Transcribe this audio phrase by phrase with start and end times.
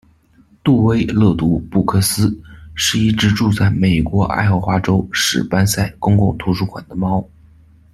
[0.63, 2.35] 杜威·乐读·布克斯
[2.73, 7.23] 是一只住在美国爱荷华州史班赛公共图书馆的猫。